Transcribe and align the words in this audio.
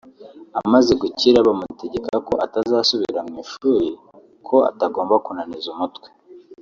amaze 0.59 0.91
gukira 1.01 1.45
bamutegeka 1.47 2.13
ko 2.27 2.33
atazasubira 2.45 3.19
mu 3.27 3.35
ishuri 3.43 3.87
ko 4.47 4.57
atagomba 4.69 5.15
kunaniza 5.25 5.67
umutwe 5.75 6.07